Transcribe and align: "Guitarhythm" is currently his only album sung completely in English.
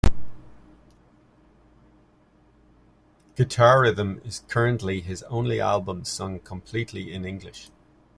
"Guitarhythm" 3.35 4.25
is 4.25 4.39
currently 4.47 5.01
his 5.01 5.21
only 5.29 5.59
album 5.61 6.05
sung 6.05 6.39
completely 6.39 7.13
in 7.13 7.23
English. 7.23 7.69